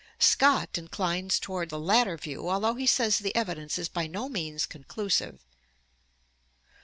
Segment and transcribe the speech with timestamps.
[0.17, 4.65] Scott inclines toward the latter view although he says the evidence is by no means
[4.65, 5.45] conclusive.